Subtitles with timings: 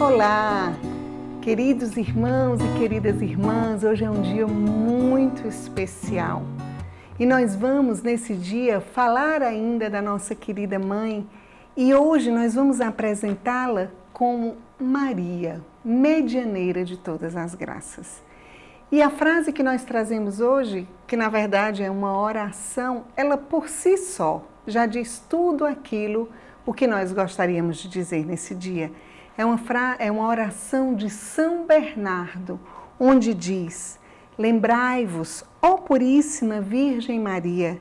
[0.00, 0.74] Olá,
[1.42, 6.44] queridos irmãos e queridas irmãs, hoje é um dia muito especial
[7.18, 11.28] e nós vamos nesse dia falar ainda da nossa querida mãe
[11.76, 18.22] e hoje nós vamos apresentá-la como Maria, medianeira de todas as graças.
[18.92, 23.68] E a frase que nós trazemos hoje, que na verdade é uma oração, ela por
[23.68, 26.28] si só já diz tudo aquilo
[26.64, 28.92] o que nós gostaríamos de dizer nesse dia.
[29.38, 29.94] É uma, fra...
[30.00, 32.58] é uma oração de São Bernardo,
[32.98, 33.96] onde diz:
[34.36, 37.80] Lembrai-vos, ó Puríssima Virgem Maria,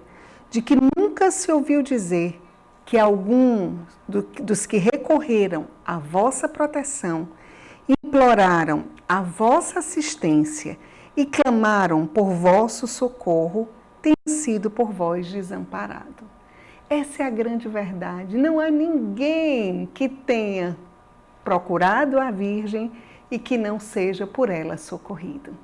[0.51, 2.39] de que nunca se ouviu dizer
[2.85, 7.27] que algum do, dos que recorreram à vossa proteção,
[7.89, 10.77] imploraram a vossa assistência
[11.15, 13.67] e clamaram por vosso socorro,
[13.99, 16.23] tenha sido por vós desamparado.
[16.87, 18.37] Essa é a grande verdade.
[18.37, 20.77] Não há ninguém que tenha
[21.47, 22.91] procurado a Virgem
[23.31, 25.57] e que não seja por ela socorrido.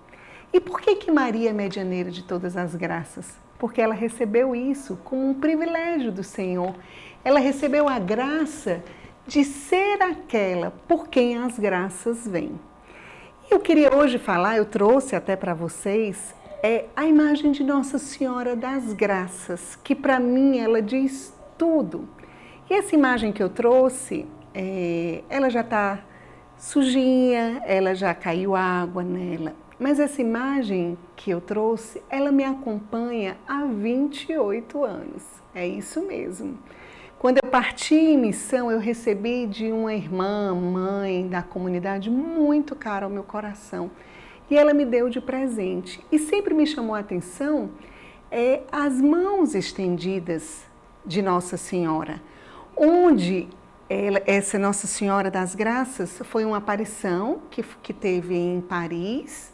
[0.54, 3.38] E por que que Maria é medianeira de todas as graças?
[3.60, 6.74] Porque ela recebeu isso como um privilégio do Senhor.
[7.22, 8.82] Ela recebeu a graça
[9.28, 12.58] de ser aquela por quem as graças vêm.
[13.52, 18.56] Eu queria hoje falar, eu trouxe até para vocês é a imagem de Nossa Senhora
[18.56, 22.08] das Graças, que para mim ela diz tudo.
[22.70, 26.00] E essa imagem que eu trouxe, é, ela já está
[26.58, 29.54] sujinha, ela já caiu água nela.
[29.80, 35.24] Mas essa imagem que eu trouxe, ela me acompanha há 28 anos.
[35.54, 36.58] É isso mesmo.
[37.20, 43.06] Quando eu parti em missão, eu recebi de uma irmã, mãe da comunidade, muito cara
[43.06, 43.92] ao meu coração
[44.50, 46.00] e ela me deu de presente.
[46.12, 47.72] E sempre me chamou a atenção
[48.30, 50.66] é, as mãos estendidas
[51.06, 52.22] de Nossa Senhora,
[52.76, 53.48] onde
[54.26, 59.52] essa Nossa Senhora das Graças foi uma aparição que, que teve em Paris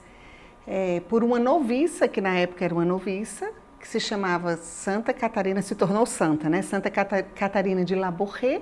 [0.68, 5.62] é, por uma noviça, que na época era uma noviça, que se chamava Santa Catarina,
[5.62, 6.62] se tornou santa, né?
[6.62, 8.62] Santa Catarina de Labourré,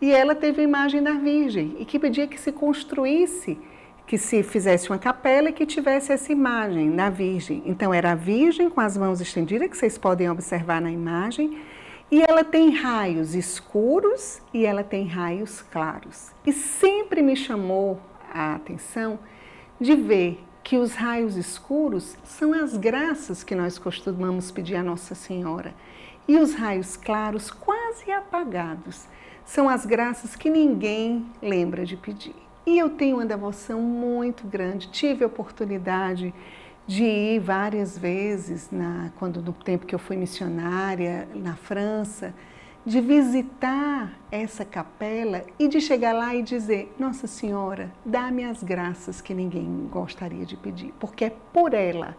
[0.00, 3.58] e ela teve a imagem da Virgem e que pedia que se construísse
[4.06, 7.62] que se fizesse uma capela e que tivesse essa imagem da Virgem.
[7.64, 11.58] Então era a Virgem com as mãos estendidas, que vocês podem observar na imagem,
[12.12, 16.30] e ela tem raios escuros e ela tem raios claros.
[16.44, 17.98] E sempre me chamou
[18.30, 19.18] a atenção
[19.80, 25.14] de ver que os raios escuros são as graças que nós costumamos pedir a Nossa
[25.14, 25.74] Senhora.
[26.28, 29.08] E os raios claros, quase apagados,
[29.42, 32.36] são as graças que ninguém lembra de pedir.
[32.66, 34.90] E eu tenho uma devoção muito grande.
[34.90, 36.34] Tive a oportunidade
[36.86, 42.34] de ir várias vezes, na, quando no tempo que eu fui missionária na França,
[42.84, 49.20] de visitar essa capela e de chegar lá e dizer: Nossa Senhora, dá-me as graças
[49.20, 52.16] que ninguém gostaria de pedir, porque é por ela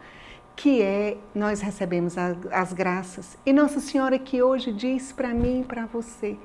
[0.56, 3.38] que é nós recebemos a, as graças.
[3.46, 6.38] E Nossa Senhora que hoje diz para mim e para você: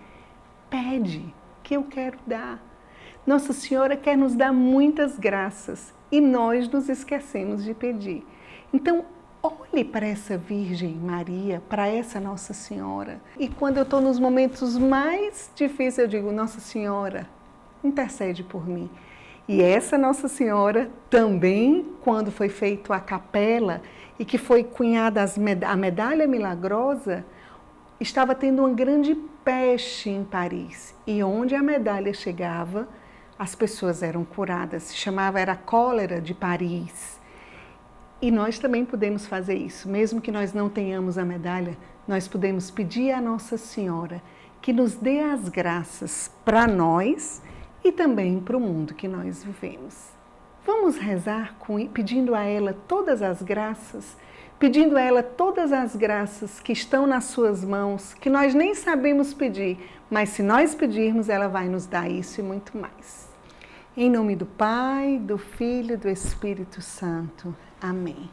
[0.69, 2.63] pede que eu quero dar.
[3.27, 8.27] Nossa Senhora quer nos dar muitas graças e nós nos esquecemos de pedir.
[8.73, 9.05] Então,
[9.43, 13.21] olhe para essa Virgem Maria, para essa Nossa Senhora.
[13.39, 17.29] E quando eu estou nos momentos mais difíceis, eu digo: Nossa Senhora,
[17.83, 18.91] intercede por mim.
[19.47, 23.81] E essa Nossa Senhora também, quando foi feita a capela
[24.19, 25.25] e que foi cunhada
[25.67, 27.25] a medalha milagrosa,
[27.99, 30.95] estava tendo uma grande peste em Paris.
[31.07, 32.87] E onde a medalha chegava,
[33.39, 34.85] as pessoas eram curadas.
[34.85, 37.21] Se chamava era cólera de Paris.
[38.21, 42.69] E nós também podemos fazer isso, mesmo que nós não tenhamos a medalha, nós podemos
[42.69, 44.21] pedir à Nossa Senhora
[44.61, 47.41] que nos dê as graças para nós
[47.85, 50.09] e também para o mundo que nós vivemos.
[50.67, 54.17] Vamos rezar com, pedindo a ela todas as graças,
[54.59, 59.33] pedindo a ela todas as graças que estão nas suas mãos, que nós nem sabemos
[59.33, 59.79] pedir,
[60.11, 63.29] mas se nós pedirmos, ela vai nos dar isso e muito mais.
[63.97, 67.55] Em nome do Pai, do Filho e do Espírito Santo.
[67.81, 68.29] Amém.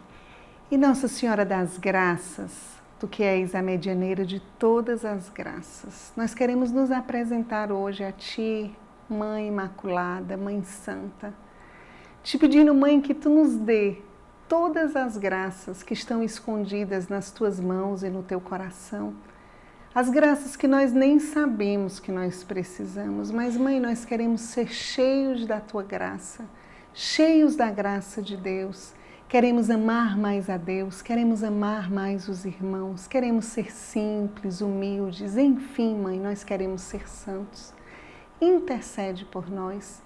[0.71, 6.33] E Nossa Senhora das Graças, tu que és a medianeira de todas as graças, nós
[6.33, 8.75] queremos nos apresentar hoje a Ti,
[9.07, 11.33] Mãe Imaculada, Mãe Santa,
[12.23, 13.99] te pedindo, Mãe, que tu nos dê
[14.47, 19.13] todas as graças que estão escondidas nas tuas mãos e no teu coração
[19.95, 25.45] as graças que nós nem sabemos que nós precisamos, mas, Mãe, nós queremos ser cheios
[25.45, 26.43] da tua graça,
[26.93, 28.93] cheios da graça de Deus.
[29.29, 35.95] Queremos amar mais a Deus, queremos amar mais os irmãos, queremos ser simples, humildes, enfim,
[35.95, 37.73] Mãe, nós queremos ser santos.
[38.41, 40.03] Intercede por nós.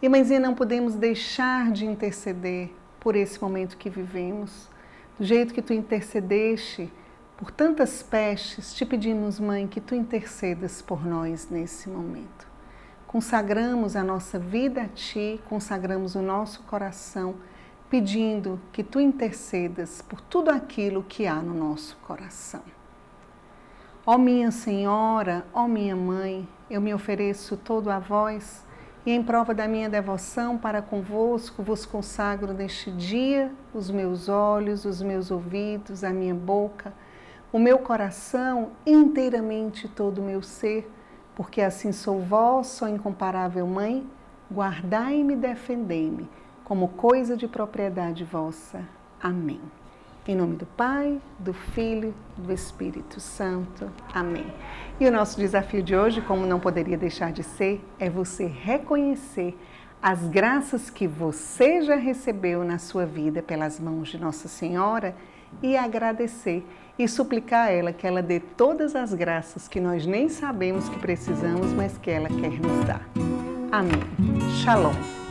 [0.00, 2.70] E, mãezinha, não podemos deixar de interceder
[3.02, 4.68] por esse momento que vivemos.
[5.18, 6.90] Do jeito que tu intercedeste
[7.36, 12.46] por tantas pestes, te pedimos, mãe, que tu intercedas por nós nesse momento.
[13.08, 17.34] Consagramos a nossa vida a ti, consagramos o nosso coração,
[17.90, 22.62] pedindo que tu intercedas por tudo aquilo que há no nosso coração.
[24.06, 28.64] Ó minha Senhora, ó minha Mãe, eu me ofereço todo a vós
[29.04, 34.84] e em prova da minha devoção para convosco vos consagro neste dia os meus olhos,
[34.84, 36.92] os meus ouvidos, a minha boca,
[37.52, 40.90] o meu coração, inteiramente todo o meu ser,
[41.34, 44.06] porque assim sou vós, só incomparável Mãe,
[44.52, 46.28] guardai-me e defendei-me
[46.64, 48.82] como coisa de propriedade vossa.
[49.20, 49.60] Amém.
[50.26, 53.90] Em nome do Pai, do Filho, do Espírito Santo.
[54.14, 54.46] Amém.
[55.00, 59.58] E o nosso desafio de hoje, como não poderia deixar de ser, é você reconhecer
[60.00, 65.14] as graças que você já recebeu na sua vida pelas mãos de Nossa Senhora
[65.60, 66.64] e agradecer
[66.96, 70.98] e suplicar a ela que ela dê todas as graças que nós nem sabemos que
[70.98, 73.02] precisamos, mas que ela quer nos dar.
[73.72, 74.00] Amém.
[74.62, 75.21] Shalom.